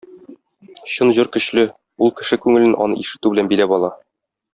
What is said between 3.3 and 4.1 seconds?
белән биләп ала.